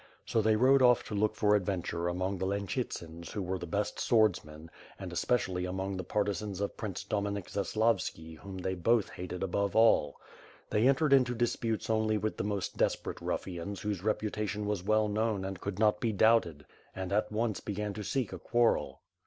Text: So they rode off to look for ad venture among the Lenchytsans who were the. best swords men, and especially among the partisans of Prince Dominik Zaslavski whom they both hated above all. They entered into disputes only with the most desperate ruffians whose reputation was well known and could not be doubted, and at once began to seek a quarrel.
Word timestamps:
So 0.25 0.41
they 0.41 0.55
rode 0.55 0.81
off 0.81 1.03
to 1.09 1.13
look 1.13 1.35
for 1.35 1.55
ad 1.55 1.63
venture 1.63 2.07
among 2.07 2.39
the 2.39 2.47
Lenchytsans 2.47 3.33
who 3.33 3.43
were 3.43 3.59
the. 3.59 3.67
best 3.67 3.99
swords 3.99 4.43
men, 4.43 4.71
and 4.97 5.13
especially 5.13 5.63
among 5.65 5.95
the 5.95 6.03
partisans 6.03 6.59
of 6.59 6.75
Prince 6.75 7.03
Dominik 7.03 7.47
Zaslavski 7.51 8.37
whom 8.39 8.57
they 8.57 8.73
both 8.73 9.09
hated 9.11 9.43
above 9.43 9.75
all. 9.75 10.19
They 10.71 10.87
entered 10.87 11.13
into 11.13 11.35
disputes 11.35 11.87
only 11.87 12.17
with 12.17 12.37
the 12.37 12.43
most 12.43 12.77
desperate 12.77 13.21
ruffians 13.21 13.81
whose 13.81 14.03
reputation 14.03 14.65
was 14.65 14.81
well 14.81 15.07
known 15.07 15.45
and 15.45 15.61
could 15.61 15.77
not 15.77 15.99
be 15.99 16.11
doubted, 16.11 16.65
and 16.95 17.13
at 17.13 17.31
once 17.31 17.59
began 17.59 17.93
to 17.93 18.03
seek 18.03 18.33
a 18.33 18.39
quarrel. 18.39 19.01